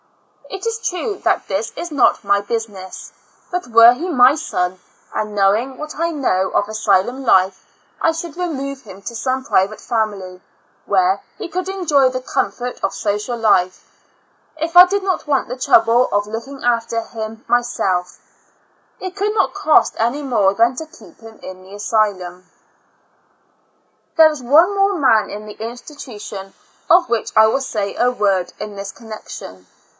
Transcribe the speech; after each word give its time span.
It 0.49 0.65
is 0.65 0.79
true 0.79 1.19
that 1.23 1.47
this 1.47 1.71
is 1.75 1.91
not 1.91 2.23
my 2.23 2.41
business, 2.41 3.13
but 3.51 3.67
were 3.67 3.93
he 3.93 4.09
my 4.09 4.33
son, 4.35 4.79
and 5.13 5.33
knowing 5.35 5.77
what 5.77 5.93
I 5.97 6.11
know 6.11 6.49
of 6.49 6.67
asylum 6.67 7.23
life, 7.23 7.65
I 8.01 8.11
should 8.11 8.35
remove 8.35 8.81
him 8.81 9.01
to 9.03 9.15
some 9.15 9.45
private 9.45 9.79
family, 9.79 10.41
where 10.87 11.21
he 11.37 11.47
could 11.47 11.69
enjoy 11.69 12.09
the 12.09 12.19
comfort 12.19 12.79
of 12.83 12.95
social 12.95 13.37
life, 13.37 13.85
if 14.57 14.75
I 14.75 14.85
did 14.87 15.03
not 15.03 15.21
9G 15.21 15.21
Two 15.21 15.21
Years 15.21 15.21
and 15.21 15.25
Four 15.25 15.27
Months 15.27 15.27
want 15.27 15.47
the 15.49 15.65
trouble 15.65 16.09
of 16.11 16.27
looking 16.27 16.63
after 16.63 17.01
him 17.03 17.45
my 17.47 17.61
self; 17.61 18.17
it 18.99 19.15
could 19.15 19.33
not 19.35 19.53
cost 19.53 19.95
anymore 19.97 20.53
than 20.55 20.75
to 20.77 20.85
keep 20.87 21.21
him 21.21 21.39
in 21.41 21.63
the 21.63 21.75
asylum. 21.75 22.47
There 24.17 24.29
is 24.31 24.43
one 24.43 24.75
more 24.75 24.95
man 24.95 25.29
in 25.29 25.45
the 25.45 25.61
institution 25.63 26.53
of 26.89 27.07
which 27.07 27.31
I 27.37 27.45
will 27.47 27.61
say 27.61 27.95
a 27.95 28.11
word 28.11 28.51
in 28.59 28.75
this 28.75 28.91
connec 28.91 29.29
tion. 29.29 29.67